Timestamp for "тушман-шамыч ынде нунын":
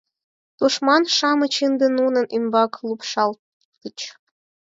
0.57-2.25